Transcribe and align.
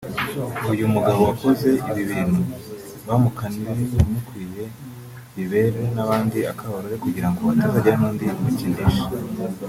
uyu 0.71 0.85
mugabo 0.93 1.19
wakoze 1.29 1.69
ibi 1.89 2.03
bintu 2.11 2.41
bamukanire 3.07 3.71
urumukwiye 3.95 4.63
bibere 5.35 5.81
n’abandi 5.95 6.37
akabarore 6.51 6.95
kugirango 7.03 7.39
hatazagira 7.49 7.95
n’undi 7.99 8.25
ubikinisha 8.39 9.05